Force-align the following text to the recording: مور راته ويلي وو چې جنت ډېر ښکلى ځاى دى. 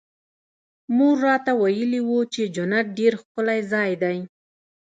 مور 0.95 1.15
راته 1.27 1.51
ويلي 1.61 2.01
وو 2.07 2.19
چې 2.33 2.41
جنت 2.55 2.87
ډېر 2.99 3.13
ښکلى 3.21 3.59
ځاى 3.71 3.91
دى. 4.03 4.17